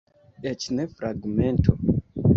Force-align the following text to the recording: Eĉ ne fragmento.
Eĉ 0.51 0.65
ne 0.79 0.87
fragmento. 0.95 1.77